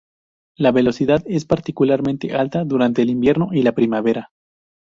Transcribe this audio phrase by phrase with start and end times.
[0.57, 4.31] La velocidad es particularmente alta durante el invierno y la primavera.